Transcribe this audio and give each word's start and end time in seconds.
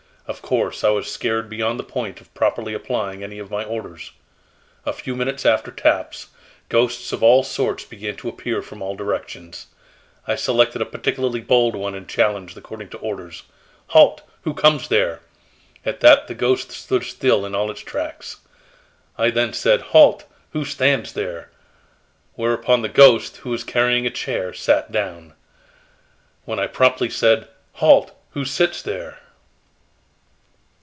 Of 0.27 0.41
course, 0.41 0.85
I 0.85 0.89
was 0.91 1.11
scared 1.11 1.49
beyond 1.49 1.77
the 1.77 1.83
point 1.83 2.21
of 2.21 2.33
properly 2.33 2.73
applying 2.73 3.21
any 3.21 3.37
of 3.37 3.51
my 3.51 3.65
orders. 3.65 4.11
A 4.85 4.93
few 4.93 5.13
minutes 5.13 5.45
after 5.45 5.71
taps, 5.71 6.27
ghosts 6.69 7.11
of 7.11 7.21
all 7.21 7.43
sorts 7.43 7.83
began 7.83 8.15
to 8.15 8.29
appear 8.29 8.61
from 8.61 8.81
all 8.81 8.95
directions. 8.95 9.67
I 10.25 10.35
selected 10.35 10.81
a 10.81 10.85
particularly 10.85 11.41
bold 11.41 11.75
one 11.75 11.93
and 11.93 12.07
challenged 12.07 12.55
according 12.57 12.87
to 12.91 12.97
orders: 12.99 13.43
'Halt, 13.87 14.21
who 14.43 14.53
comes 14.53 14.87
there?' 14.87 15.19
At 15.85 15.99
that 15.99 16.29
the 16.29 16.33
ghost 16.35 16.71
stood 16.71 17.03
still 17.03 17.45
in 17.45 17.53
its 17.53 17.81
tracks. 17.81 18.37
I 19.17 19.31
then 19.31 19.51
said: 19.51 19.81
'Halt, 19.81 20.23
who 20.51 20.63
stands 20.63 21.11
there?' 21.11 21.49
Whereupon 22.35 22.83
the 22.83 22.87
ghost, 22.89 23.37
who 23.37 23.49
was 23.49 23.65
carrying 23.65 24.05
a 24.07 24.09
chair, 24.09 24.53
sat 24.53 24.93
down. 24.93 25.33
When 26.45 26.57
I 26.57 26.67
promptly 26.67 27.09
said: 27.09 27.49
'Halt, 27.73 28.13
who 28.29 28.45
sits 28.45 28.81
there?' 28.81 29.17